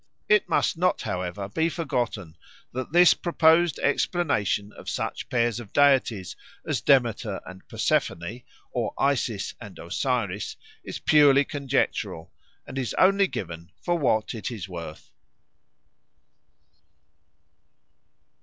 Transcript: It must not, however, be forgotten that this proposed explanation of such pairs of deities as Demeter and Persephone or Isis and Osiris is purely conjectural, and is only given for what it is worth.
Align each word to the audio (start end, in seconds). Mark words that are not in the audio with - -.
It 0.27 0.49
must 0.49 0.77
not, 0.79 1.03
however, 1.03 1.47
be 1.47 1.69
forgotten 1.69 2.35
that 2.73 2.91
this 2.91 3.13
proposed 3.13 3.77
explanation 3.77 4.73
of 4.73 4.89
such 4.89 5.29
pairs 5.29 5.59
of 5.59 5.71
deities 5.73 6.35
as 6.65 6.81
Demeter 6.81 7.39
and 7.45 7.67
Persephone 7.67 8.41
or 8.71 8.95
Isis 8.97 9.53
and 9.61 9.77
Osiris 9.77 10.57
is 10.83 10.97
purely 10.97 11.45
conjectural, 11.45 12.33
and 12.65 12.79
is 12.79 12.95
only 12.95 13.27
given 13.27 13.71
for 13.79 13.95
what 13.95 14.33
it 14.33 14.49
is 14.49 14.67
worth. 14.67 15.11